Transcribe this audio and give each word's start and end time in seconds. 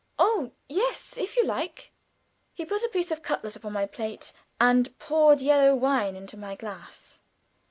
"Oh, 0.17 0.51
yes, 0.67 1.15
if 1.15 1.37
you 1.37 1.45
like." 1.45 1.91
He 2.55 2.65
put 2.65 2.83
a 2.83 2.89
piece 2.89 3.11
of 3.11 3.21
cutlet 3.21 3.55
upon 3.55 3.73
my 3.73 3.85
plate, 3.85 4.33
and 4.59 4.97
poured 4.97 5.41
yellow 5.41 5.75
wine 5.75 6.15
into 6.15 6.37
my 6.37 6.55
glass. 6.55 7.19